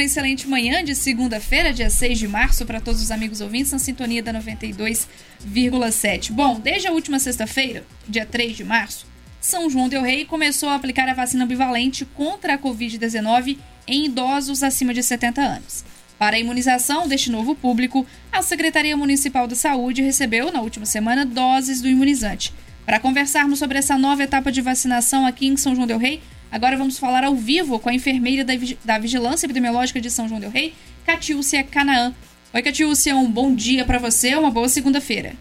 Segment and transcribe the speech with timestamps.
[0.00, 3.78] uma excelente manhã de segunda-feira, dia 6 de março, para todos os amigos ouvintes na
[3.78, 6.32] sintonia da 92,7.
[6.32, 9.06] Bom, desde a última sexta-feira, dia 3 de março,
[9.42, 14.62] São João Del Rei começou a aplicar a vacina bivalente contra a Covid-19 em idosos
[14.62, 15.84] acima de 70 anos.
[16.18, 21.26] Para a imunização deste novo público, a Secretaria Municipal da Saúde recebeu, na última semana,
[21.26, 22.54] doses do imunizante.
[22.86, 26.22] Para conversarmos sobre essa nova etapa de vacinação aqui em São João Del Rei,
[26.52, 28.44] Agora vamos falar ao vivo com a enfermeira
[28.84, 30.74] da, Vigilância Epidemiológica de São João del Rei,
[31.06, 32.12] Catiúcia Canaã.
[32.52, 35.34] Oi, Catiúcia, um bom dia para você, uma boa segunda-feira.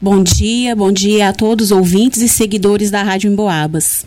[0.00, 4.06] Bom dia, bom dia a todos os ouvintes e seguidores da Rádio Emboabas.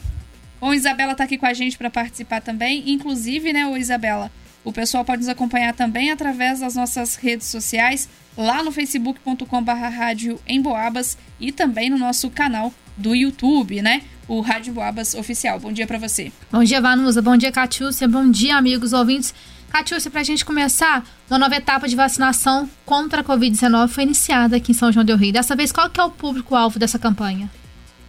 [0.61, 4.31] Bom, Isabela está aqui com a gente para participar também, inclusive, né, ô Isabela,
[4.63, 10.39] o pessoal pode nos acompanhar também através das nossas redes sociais, lá no facebook.com.br rádio
[10.47, 14.01] Emboabas e também no nosso canal do YouTube, né?
[14.27, 15.59] O Rádio Boabas Oficial.
[15.59, 16.31] Bom dia para você.
[16.51, 17.21] Bom dia, Vanusa.
[17.21, 18.07] Bom dia, Catiúcia.
[18.07, 19.33] Bom dia, amigos ouvintes.
[19.69, 24.57] Catiúcia, para a gente começar, uma nova etapa de vacinação contra a Covid-19 foi iniciada
[24.57, 25.31] aqui em São João del Rei.
[25.31, 27.49] Dessa vez, qual que é o público-alvo dessa campanha?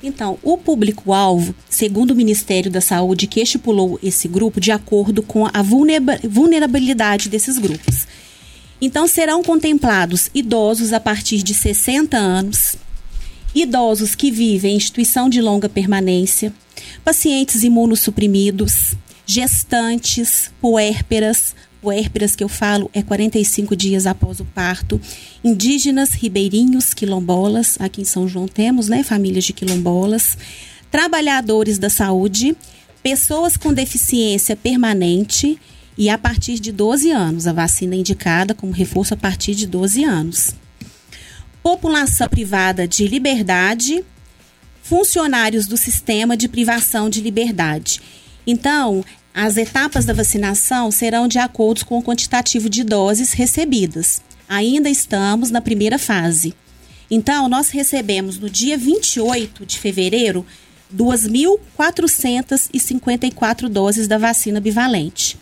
[0.02, 5.46] Então, o público-alvo, segundo o Ministério da Saúde, que estipulou esse grupo de acordo com
[5.46, 8.06] a vulnerabilidade desses grupos.
[8.80, 12.76] Então, serão contemplados idosos a partir de 60 anos,
[13.54, 16.52] idosos que vivem em instituição de longa permanência,
[17.04, 18.94] pacientes imunossuprimidos,
[19.26, 25.00] gestantes, puérperas, puérperas que eu falo é 45 dias após o parto,
[25.42, 30.36] indígenas, ribeirinhos, quilombolas, aqui em São João temos, né, famílias de quilombolas,
[30.90, 32.56] trabalhadores da saúde,
[33.02, 35.58] pessoas com deficiência permanente.
[35.96, 39.66] E a partir de 12 anos, a vacina é indicada como reforço a partir de
[39.66, 40.54] 12 anos
[41.62, 44.04] população privada de liberdade,
[44.82, 48.00] funcionários do sistema de privação de liberdade.
[48.46, 54.20] Então, as etapas da vacinação serão de acordo com o quantitativo de doses recebidas.
[54.48, 56.54] Ainda estamos na primeira fase.
[57.10, 60.44] Então, nós recebemos no dia 28 de fevereiro
[60.94, 65.38] 2.454 doses da vacina bivalente.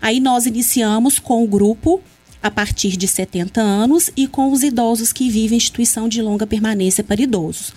[0.00, 2.02] Aí nós iniciamos com o grupo
[2.42, 6.46] a partir de 70 anos e com os idosos que vivem em instituição de longa
[6.46, 7.72] permanência para idosos.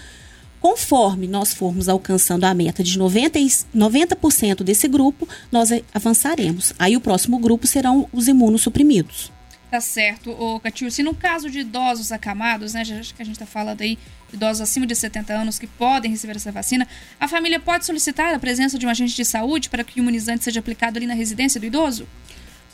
[0.60, 6.74] Conforme nós formos alcançando a meta de 90%, 90 desse grupo, nós avançaremos.
[6.80, 9.30] Aí o próximo grupo serão os imunossuprimidos.
[9.70, 10.92] Tá certo, ô Catil.
[10.92, 13.98] Se no caso de idosos acamados, né, já que a gente está falando aí
[14.32, 16.88] idosos acima de 70 anos que podem receber essa vacina,
[17.20, 20.44] a família pode solicitar a presença de um agente de saúde para que o imunizante
[20.44, 22.08] seja aplicado ali na residência do idoso?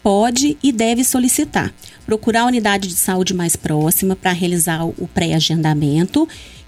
[0.03, 1.73] Pode e deve solicitar.
[2.05, 6.27] Procurar a unidade de saúde mais próxima para realizar o pré-agendamento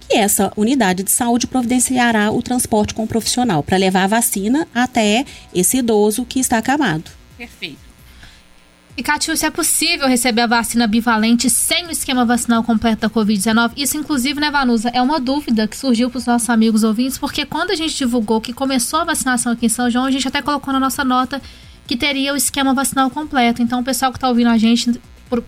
[0.10, 4.68] e essa unidade de saúde providenciará o transporte com o profissional para levar a vacina
[4.76, 7.10] até esse idoso que está acamado.
[7.38, 7.92] Perfeito.
[8.98, 13.72] E, se é possível receber a vacina bivalente sem o esquema vacinal completo da Covid-19?
[13.78, 17.46] Isso, inclusive, né, Vanusa, é uma dúvida que surgiu para os nossos amigos ouvintes, porque
[17.46, 20.42] quando a gente divulgou que começou a vacinação aqui em São João, a gente até
[20.42, 21.42] colocou na nossa nota
[21.92, 23.62] que teria o esquema vacinal completo.
[23.62, 24.98] Então, o pessoal que está ouvindo a gente,
[25.30, 25.44] por,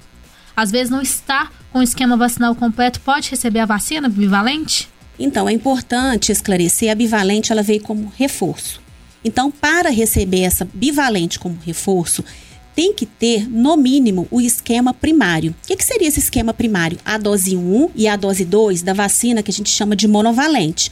[0.53, 4.89] às vezes não está com o esquema vacinal completo, pode receber a vacina bivalente?
[5.17, 8.81] Então, é importante esclarecer, a bivalente ela veio como reforço.
[9.23, 12.25] Então, para receber essa bivalente como reforço,
[12.75, 15.55] tem que ter, no mínimo, o esquema primário.
[15.63, 16.99] O que, que, seria esse esquema primário?
[17.05, 20.91] A dose 1 e a dose 2 da vacina que a gente chama de monovalente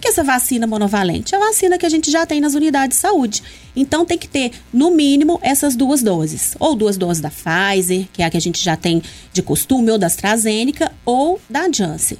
[0.00, 1.34] que é essa vacina monovalente?
[1.34, 3.42] É a vacina que a gente já tem nas unidades de saúde.
[3.74, 6.54] Então tem que ter, no mínimo, essas duas doses.
[6.58, 9.02] Ou duas doses da Pfizer, que é a que a gente já tem
[9.32, 12.18] de costume, ou da AstraZeneca, ou da Janssen.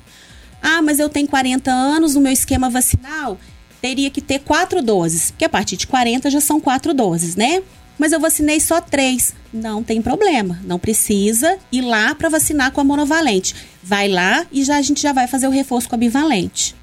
[0.62, 3.38] Ah, mas eu tenho 40 anos, no meu esquema vacinal
[3.82, 7.60] teria que ter quatro doses, porque a partir de 40 já são quatro doses, né?
[7.98, 9.34] Mas eu vacinei só três.
[9.52, 13.54] Não tem problema, não precisa ir lá para vacinar com a monovalente.
[13.82, 16.74] Vai lá e já a gente já vai fazer o reforço com a bivalente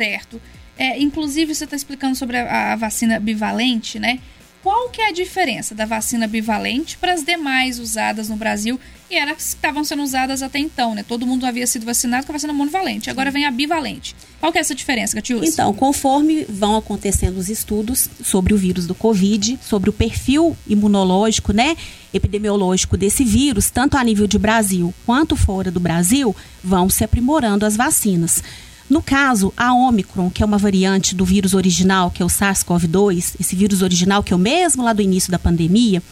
[0.00, 0.40] certo.
[0.78, 4.18] É, inclusive, você está explicando sobre a, a, vacina bivalente, né?
[4.62, 8.78] Qual que é a diferença da vacina bivalente para as demais usadas no Brasil
[9.10, 11.02] e elas que estavam sendo usadas até então, né?
[11.02, 14.14] Todo mundo havia sido vacinado com a vacina monovalente, agora vem a bivalente.
[14.38, 15.46] Qual que é essa diferença, Catius?
[15.46, 21.52] Então, conforme vão acontecendo os estudos sobre o vírus do Covid, sobre o perfil imunológico,
[21.52, 21.76] né,
[22.12, 27.66] epidemiológico desse vírus, tanto a nível de Brasil quanto fora do Brasil, vão se aprimorando
[27.66, 28.42] as vacinas.
[28.90, 33.36] No caso, a Omicron, que é uma variante do vírus original, que é o SARS-CoV-2,
[33.38, 36.02] esse vírus original que é o mesmo lá do início da pandemia,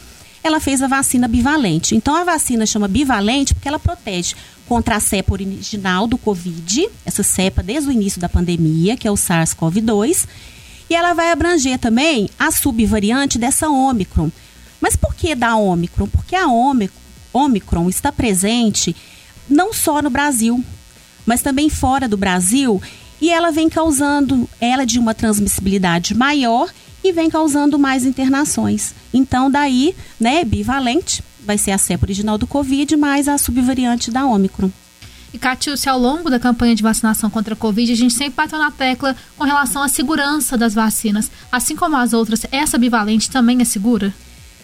[0.41, 1.93] ela fez a vacina bivalente.
[1.93, 4.33] Então, a vacina chama bivalente porque ela protege
[4.65, 9.11] contra a cepa original do Covid, essa cepa desde o início da pandemia, que é
[9.11, 10.25] o SARS-CoV-2,
[10.89, 14.31] e ela vai abranger também a subvariante dessa Omicron.
[14.79, 16.07] Mas por que da Ômicron?
[16.07, 16.47] Porque a
[17.33, 18.95] Ômicron está presente
[19.49, 20.63] não só no Brasil,
[21.29, 22.81] mas também fora do Brasil,
[23.21, 26.67] e ela vem causando, ela de uma transmissibilidade maior
[27.03, 28.95] e vem causando mais internações.
[29.13, 34.25] Então, daí, né, bivalente, vai ser a cepa original do Covid, mais a subvariante da
[34.25, 34.71] Ômicron.
[35.31, 38.57] E, Catiúcia, ao longo da campanha de vacinação contra a Covid, a gente sempre bateu
[38.57, 41.29] na tecla com relação à segurança das vacinas.
[41.51, 44.11] Assim como as outras, essa bivalente também é segura?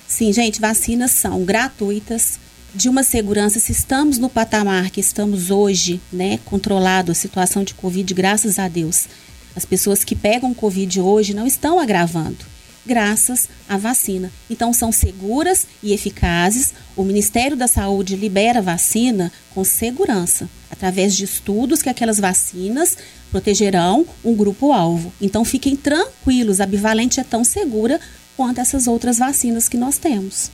[0.07, 2.39] Sim, gente, vacinas são gratuitas,
[2.75, 7.73] de uma segurança, se estamos no patamar que estamos hoje, né, controlado a situação de
[7.73, 9.07] Covid, graças a Deus.
[9.55, 12.37] As pessoas que pegam Covid hoje não estão agravando,
[12.85, 14.29] graças à vacina.
[14.49, 16.73] Então, são seguras e eficazes.
[16.97, 22.97] O Ministério da Saúde libera vacina com segurança, através de estudos que aquelas vacinas
[23.31, 25.13] protegerão um grupo-alvo.
[25.21, 28.01] Então, fiquem tranquilos, a bivalente é tão segura
[28.35, 30.51] quanto essas outras vacinas que nós temos.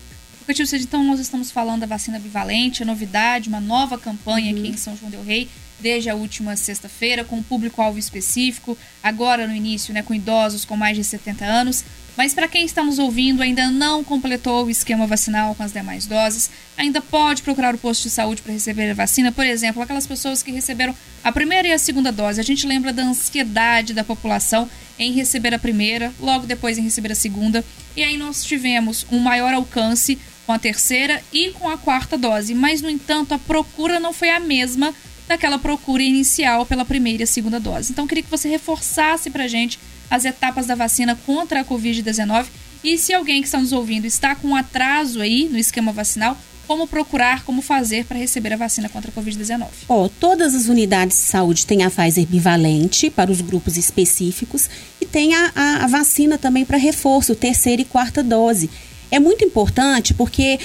[0.59, 4.59] Então nós estamos falando da vacina bivalente, a novidade, uma nova campanha uhum.
[4.59, 5.47] aqui em São João del Rei,
[5.79, 10.75] desde a última sexta-feira, com um público-alvo específico, agora no início, né, com idosos com
[10.75, 11.85] mais de 70 anos.
[12.17, 16.05] Mas para quem está nos ouvindo ainda não completou o esquema vacinal com as demais
[16.05, 19.31] doses, ainda pode procurar o posto de saúde para receber a vacina.
[19.31, 20.93] Por exemplo, aquelas pessoas que receberam
[21.23, 22.41] a primeira e a segunda dose.
[22.41, 24.69] A gente lembra da ansiedade da população
[24.99, 27.63] em receber a primeira, logo depois em receber a segunda.
[27.95, 32.53] E aí nós tivemos um maior alcance com a terceira e com a quarta dose.
[32.53, 34.93] Mas, no entanto, a procura não foi a mesma
[35.27, 37.91] daquela procura inicial pela primeira e segunda dose.
[37.91, 39.79] Então, queria que você reforçasse para a gente
[40.09, 42.47] as etapas da vacina contra a Covid-19
[42.83, 46.87] e se alguém que está nos ouvindo está com atraso aí no esquema vacinal, como
[46.87, 49.67] procurar, como fazer para receber a vacina contra a Covid-19?
[49.87, 55.05] Oh, todas as unidades de saúde têm a Pfizer bivalente para os grupos específicos e
[55.05, 58.69] tem a, a, a vacina também para reforço, terceira e quarta dose.
[59.11, 60.57] É muito importante porque,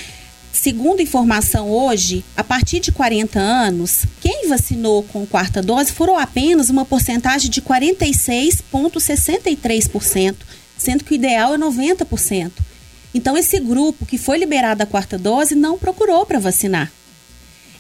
[0.53, 6.71] segundo informação hoje, a partir de 40 anos, quem vacinou com quarta dose foram apenas
[6.71, 10.37] uma porcentagem de 46,63%,
[10.79, 12.53] sendo que o ideal é 90%.
[13.13, 16.93] Então, esse grupo que foi liberado a quarta dose não procurou para vacinar.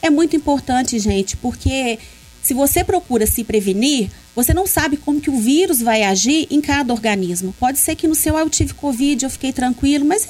[0.02, 2.00] É muito importante, gente, porque
[2.42, 6.60] se você procura se prevenir, você não sabe como que o vírus vai agir em
[6.60, 7.54] cada organismo.
[7.58, 10.28] Pode ser que no seu eu tive Covid, eu fiquei tranquilo, mas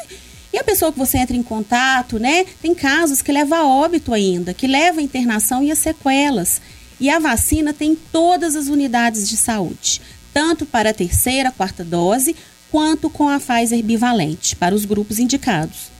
[0.56, 2.47] e a pessoa que você entra em contato, né?
[2.62, 6.62] Tem casos que leva a óbito ainda, que leva a internação e as sequelas.
[6.99, 10.00] E a vacina tem todas as unidades de saúde,
[10.32, 12.35] tanto para a terceira, quarta dose,
[12.70, 15.91] quanto com a Pfizer bivalente, para os grupos indicados.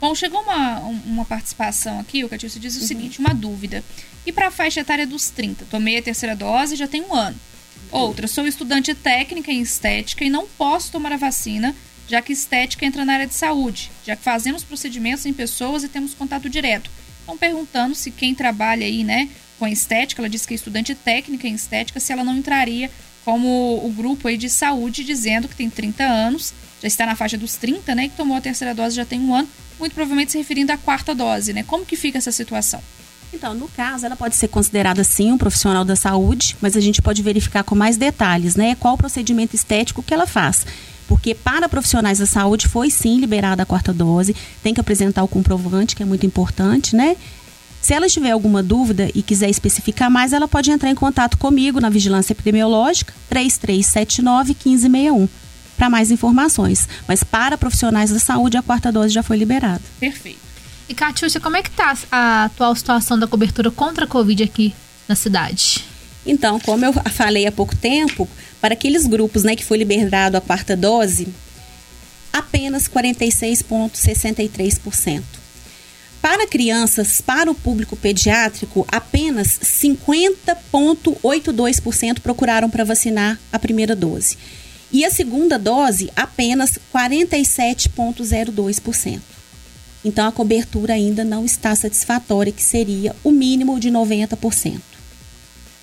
[0.00, 2.86] Bom, chegou uma, uma participação aqui, o Catilce diz o uhum.
[2.86, 3.82] seguinte, uma dúvida.
[4.24, 5.64] E para a faixa etária dos 30?
[5.64, 7.36] Tomei a terceira dose já tem um ano.
[7.90, 11.74] Outra, sou estudante técnica em estética e não posso tomar a vacina
[12.10, 15.88] já que estética entra na área de saúde, já que fazemos procedimentos em pessoas e
[15.88, 16.90] temos contato direto.
[17.20, 19.28] Estão perguntando se quem trabalha aí, né,
[19.60, 22.90] com estética, ela disse que é estudante técnica em estética, se ela não entraria
[23.24, 26.52] como o grupo aí de saúde, dizendo que tem 30 anos,
[26.82, 29.32] já está na faixa dos 30, né, que tomou a terceira dose já tem um
[29.32, 29.48] ano,
[29.78, 31.62] muito provavelmente se referindo à quarta dose, né?
[31.62, 32.82] Como que fica essa situação?
[33.32, 37.00] Então, no caso, ela pode ser considerada sim um profissional da saúde, mas a gente
[37.00, 38.74] pode verificar com mais detalhes, né?
[38.74, 40.66] Qual o procedimento estético que ela faz
[41.10, 45.28] porque para profissionais da saúde foi sim liberada a quarta dose, tem que apresentar o
[45.28, 47.16] comprovante, que é muito importante, né?
[47.82, 51.80] Se ela tiver alguma dúvida e quiser especificar mais, ela pode entrar em contato comigo
[51.80, 55.28] na Vigilância Epidemiológica 3379 1561
[55.76, 56.88] para mais informações.
[57.08, 59.82] Mas para profissionais da saúde, a quarta dose já foi liberada.
[59.98, 60.38] Perfeito.
[60.88, 64.72] E Catiúcia, como é que está a atual situação da cobertura contra a Covid aqui
[65.08, 65.89] na cidade?
[66.24, 68.28] Então, como eu falei há pouco tempo,
[68.60, 71.26] para aqueles grupos né, que foi liberado a quarta dose,
[72.32, 75.24] apenas 46,63%.
[76.20, 84.36] Para crianças, para o público pediátrico, apenas 50,82% procuraram para vacinar a primeira dose.
[84.92, 89.20] E a segunda dose, apenas 47,02%.
[90.04, 94.80] Então, a cobertura ainda não está satisfatória, que seria o mínimo de 90%.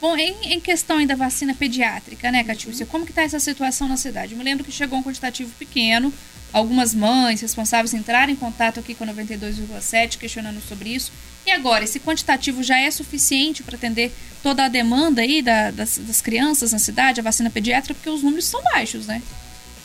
[0.07, 2.85] Bom, em, em questão ainda da vacina pediátrica, né, Catiúcia?
[2.85, 4.31] Como que está essa situação na cidade?
[4.31, 6.13] Eu me lembro que chegou um quantitativo pequeno,
[6.53, 11.11] algumas mães responsáveis entraram em contato aqui com a 92,7 questionando sobre isso.
[11.45, 15.97] E agora, esse quantitativo já é suficiente para atender toda a demanda aí da, das,
[15.97, 19.21] das crianças na cidade, a vacina pediátrica, porque os números são baixos, né?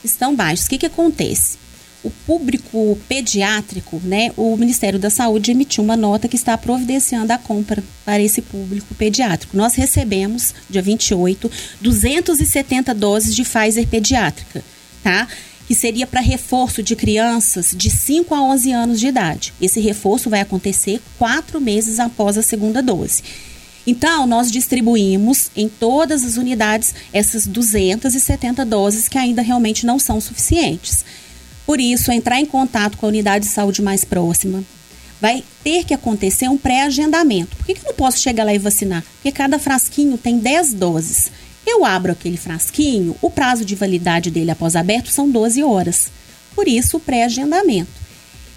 [0.05, 0.67] Estão baixos.
[0.67, 1.59] O que, que acontece?
[2.03, 7.39] O público pediátrico, né, o Ministério da Saúde emitiu uma nota que está providenciando a
[7.39, 9.57] compra para esse público pediátrico.
[9.57, 14.65] Nós recebemos, dia 28, 270 doses de Pfizer pediátrica,
[15.03, 15.29] tá?
[15.67, 19.55] que seria para reforço de crianças de 5 a 11 anos de idade.
[19.61, 23.23] Esse reforço vai acontecer quatro meses após a segunda dose.
[23.87, 30.21] Então, nós distribuímos em todas as unidades essas 270 doses que ainda realmente não são
[30.21, 31.05] suficientes.
[31.67, 34.65] Por isso, entrar em contato com a unidade de saúde mais próxima.
[35.21, 37.57] Vai ter que acontecer um pré-agendamento.
[37.57, 39.05] Por que, que eu não posso chegar lá e vacinar?
[39.15, 41.31] Porque cada frasquinho tem 10 doses.
[41.65, 46.11] Eu abro aquele frasquinho, o prazo de validade dele após aberto são 12 horas.
[46.57, 48.03] Por isso, o pré-agendamento.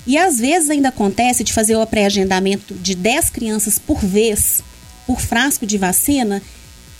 [0.07, 4.63] E às vezes ainda acontece de fazer o pré-agendamento de 10 crianças por vez,
[5.05, 6.41] por frasco de vacina,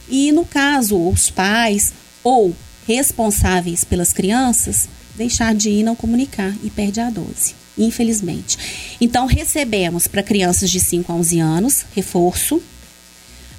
[0.07, 1.91] e no caso, os pais
[2.23, 2.55] ou
[2.87, 8.57] responsáveis pelas crianças deixar de ir não comunicar e perde a dose, infelizmente.
[8.99, 12.61] Então, recebemos para crianças de 5 a 11 anos reforço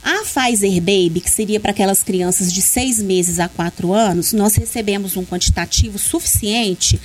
[0.03, 4.55] a Pfizer Baby, que seria para aquelas crianças de 6 meses a 4 anos, nós
[4.55, 7.01] recebemos um quantitativo suficiente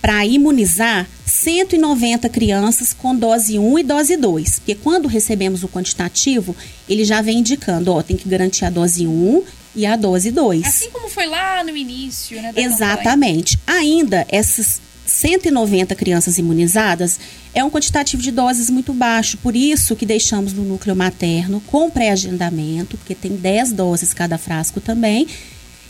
[0.00, 4.58] para imunizar 190 crianças com dose 1 e dose 2.
[4.58, 6.56] Porque quando recebemos o quantitativo,
[6.88, 9.42] ele já vem indicando, ó, tem que garantir a dose 1
[9.74, 10.66] e a dose 2.
[10.66, 12.52] Assim como foi lá no início, né?
[12.54, 13.56] Exatamente.
[13.58, 13.80] Campanha.
[13.80, 17.18] Ainda essas 190 crianças imunizadas
[17.54, 21.90] é um quantitativo de doses muito baixo, por isso que deixamos no núcleo materno com
[21.90, 25.26] pré-agendamento, porque tem 10 doses cada frasco também,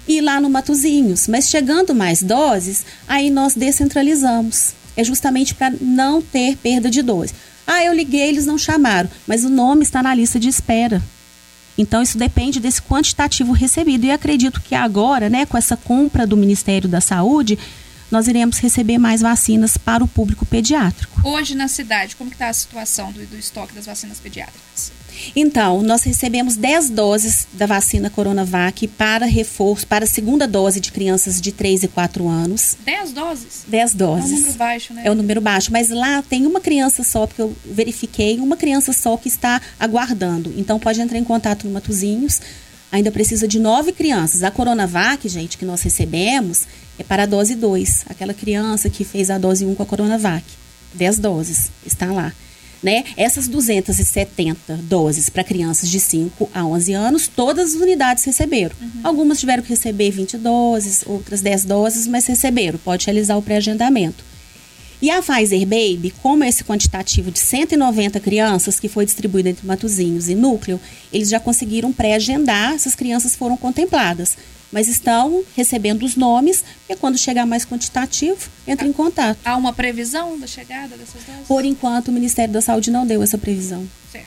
[0.06, 1.26] e lá no Matozinhos.
[1.28, 4.74] Mas chegando mais doses, aí nós descentralizamos.
[4.96, 7.32] É justamente para não ter perda de dose.
[7.66, 11.02] Ah, eu liguei, eles não chamaram, mas o nome está na lista de espera.
[11.76, 14.04] Então, isso depende desse quantitativo recebido.
[14.04, 17.58] E acredito que agora, né, com essa compra do Ministério da Saúde,
[18.10, 21.20] nós iremos receber mais vacinas para o público pediátrico.
[21.26, 24.92] Hoje na cidade, como está a situação do, do estoque das vacinas pediátricas?
[25.34, 30.92] Então, nós recebemos 10 doses da vacina Coronavac para reforço, para a segunda dose de
[30.92, 32.76] crianças de 3 e 4 anos.
[32.84, 33.64] 10 doses?
[33.66, 34.30] 10 doses.
[34.30, 35.02] É um número baixo, né?
[35.04, 38.92] É um número baixo, mas lá tem uma criança só, porque eu verifiquei, uma criança
[38.92, 40.52] só que está aguardando.
[40.56, 42.40] Então, pode entrar em contato no Matozinhos.
[42.92, 44.44] Ainda precisa de nove crianças.
[44.44, 46.62] A Coronavac, gente, que nós recebemos,
[46.98, 48.04] é para a dose 2.
[48.08, 50.44] Aquela criança que fez a dose 1 com a Coronavac.
[50.94, 52.32] 10 doses, está lá.
[52.84, 53.02] Né?
[53.16, 58.76] Essas 270 doses para crianças de 5 a 11 anos, todas as unidades receberam.
[58.78, 59.00] Uhum.
[59.02, 62.78] Algumas tiveram que receber 20 doses, outras 10 doses, mas receberam.
[62.78, 64.22] Pode realizar o pré-agendamento.
[65.00, 70.28] E a Pfizer Baby, como esse quantitativo de 190 crianças que foi distribuído entre Matozinhos
[70.28, 70.78] e Núcleo,
[71.12, 74.36] eles já conseguiram pré-agendar, essas crianças foram contempladas
[74.74, 79.38] mas estão recebendo os nomes e quando chegar mais quantitativo, entra em contato.
[79.44, 81.46] Há uma previsão da chegada dessas doses?
[81.46, 83.88] Por enquanto, o Ministério da Saúde não deu essa previsão.
[84.10, 84.26] Certo.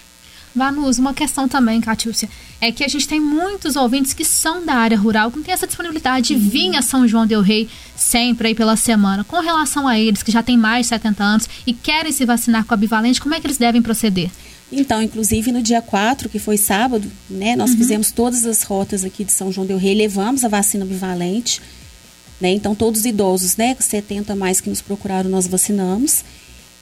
[0.56, 2.30] Vanus, uma questão também, Catiúcia,
[2.62, 5.54] é que a gente tem muitos ouvintes que são da área rural, que não tem
[5.54, 6.50] essa disponibilidade de uhum.
[6.50, 9.26] vir a São João del Rei sempre aí pela semana.
[9.26, 12.64] Com relação a eles, que já têm mais de 70 anos e querem se vacinar
[12.64, 14.32] com a bivalente, como é que eles devem proceder?
[14.72, 17.78] Então, inclusive no dia 4, que foi sábado, né, nós uhum.
[17.78, 21.62] fizemos todas as rotas aqui de São João del Rei, levamos a vacina bivalente,
[22.40, 22.52] né?
[22.52, 26.24] Então, todos os idosos, né, 70 mais que nos procuraram, nós vacinamos.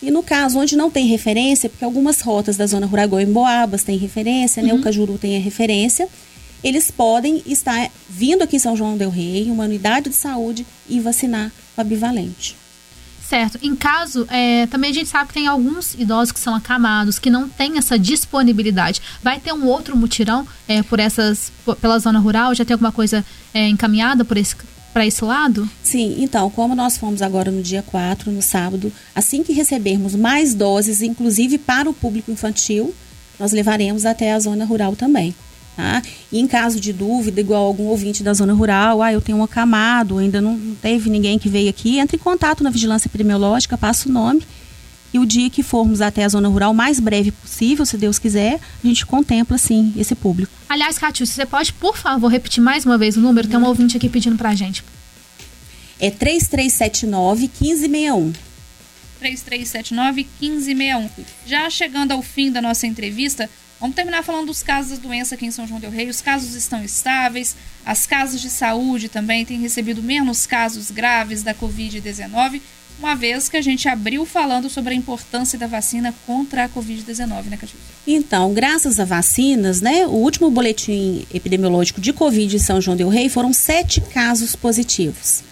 [0.02, 3.84] E no caso onde não tem referência, porque algumas rotas da zona rural, em Boabas
[3.84, 4.68] tem referência, uhum.
[4.68, 4.82] né, o uhum.
[4.82, 6.10] Cajuru tem a referência,
[6.64, 11.00] eles podem estar vindo aqui em São João del Rei, uma unidade de saúde e
[11.00, 12.56] vacinar com a bivalente.
[13.28, 13.58] Certo.
[13.62, 17.30] Em caso, é, também a gente sabe que tem alguns idosos que são acamados, que
[17.30, 19.02] não têm essa disponibilidade.
[19.24, 21.52] Vai ter um outro mutirão é, por essas,
[21.82, 22.54] pela zona rural?
[22.54, 24.56] Já tem alguma coisa é, encaminhada por esse,
[24.94, 25.68] para esse lado?
[25.84, 30.54] Sim, então, como nós fomos agora no dia 4, no sábado, assim que recebermos mais
[30.54, 32.94] doses, inclusive para o público infantil,
[33.40, 35.36] nós levaremos até a zona rural também.
[35.76, 36.02] Tá?
[36.32, 39.44] E em caso de dúvida, igual algum ouvinte da zona rural, ah, eu tenho um
[39.44, 43.78] acamado, ainda não, não teve ninguém que veio aqui, entre em contato na vigilância epidemiológica,
[43.78, 44.42] passa o nome.
[45.14, 48.20] E o dia que formos até a zona rural, o mais breve possível, se Deus
[48.20, 50.52] quiser, a gente contempla, sim, esse público.
[50.68, 53.48] Aliás, Cátia, você pode, por favor, repetir mais uma vez o número?
[53.48, 54.84] Tem um ouvinte aqui pedindo pra gente.
[56.00, 58.34] É 3379-1561.
[59.22, 61.10] 3379-1561.
[61.46, 63.50] Já chegando ao fim da nossa entrevista,
[63.86, 66.10] Vamos terminar falando dos casos da doença aqui em São João del Rei.
[66.10, 71.54] Os casos estão estáveis, as casas de saúde também têm recebido menos casos graves da
[71.54, 72.62] Covid-19,
[72.98, 77.44] uma vez que a gente abriu falando sobre a importância da vacina contra a Covid-19,
[77.44, 77.78] né, Catiúcia?
[78.08, 83.10] Então, graças a vacinas, né, o último boletim epidemiológico de Covid em São João del
[83.10, 85.44] Rei foram sete casos positivos.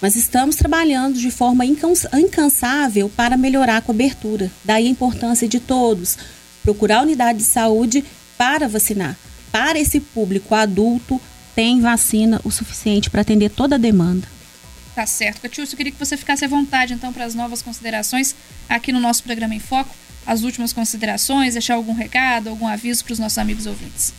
[0.00, 4.50] Mas estamos trabalhando de forma incansável para melhorar a cobertura.
[4.64, 6.18] Daí a importância de todos
[6.62, 8.04] procurar a unidade de saúde
[8.36, 9.16] para vacinar.
[9.52, 11.20] Para esse público adulto,
[11.54, 14.26] tem vacina o suficiente para atender toda a demanda.
[14.94, 15.40] Tá certo.
[15.40, 18.34] Catiúcio, eu queria que você ficasse à vontade, então, para as novas considerações
[18.68, 19.94] aqui no nosso programa em Foco.
[20.26, 24.12] As últimas considerações, deixar algum recado, algum aviso para os nossos amigos ouvintes.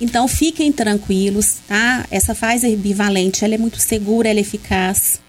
[0.00, 2.06] Então, fiquem tranquilos, tá?
[2.10, 5.20] Essa Pfizer bivalente, ela é muito segura, ela é eficaz.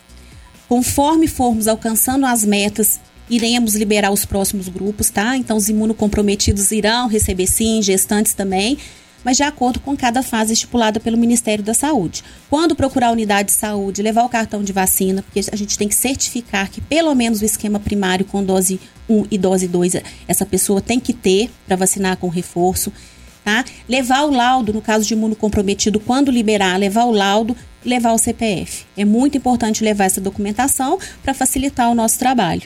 [0.67, 5.35] Conforme formos alcançando as metas, iremos liberar os próximos grupos, tá?
[5.37, 8.77] Então, os imunocomprometidos irão receber sim, gestantes também
[9.27, 12.23] mas de acordo com cada fase estipulada pelo Ministério da Saúde.
[12.49, 15.89] Quando procurar a unidade de saúde, levar o cartão de vacina, porque a gente tem
[15.89, 18.79] que certificar que pelo menos o esquema primário com dose
[19.09, 19.95] 1 e dose 2
[20.29, 22.89] essa pessoa tem que ter para vacinar com reforço.
[23.43, 23.65] Tá?
[23.87, 28.85] Levar o laudo, no caso de imunocomprometido, quando liberar, levar o laudo, levar o CPF.
[28.95, 32.63] É muito importante levar essa documentação para facilitar o nosso trabalho.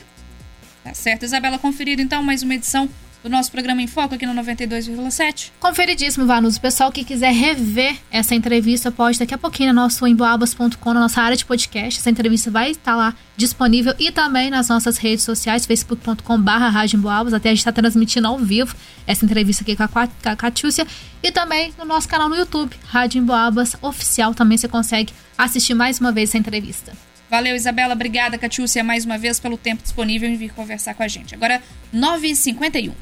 [0.82, 1.24] Tá certo.
[1.24, 2.88] Isabela, conferido então mais uma edição
[3.22, 5.52] do nosso programa em Foco aqui no 92,7.
[5.60, 6.58] Conferidíssimo, Vanuso.
[6.58, 11.00] O pessoal que quiser rever essa entrevista pode daqui a pouquinho no nosso emboabas.com, na
[11.00, 12.00] nossa área de podcast.
[12.00, 17.52] Essa entrevista vai estar lá disponível e também nas nossas redes sociais, facebook.com.br Até a
[17.52, 18.74] gente está transmitindo ao vivo
[19.06, 20.86] essa entrevista aqui com a, com a Catiúcia
[21.22, 24.34] e também no nosso canal no YouTube, Rádio Emboabas Oficial.
[24.34, 26.92] Também você consegue assistir mais uma vez essa entrevista.
[27.32, 27.94] Valeu, Isabela.
[27.94, 31.34] Obrigada, Catiúcia, mais uma vez pelo tempo disponível em vir conversar com a gente.
[31.34, 32.92] Agora, 9h51.